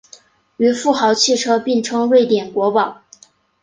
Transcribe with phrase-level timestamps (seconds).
[0.57, 3.03] 与富豪汽车并称瑞典国宝。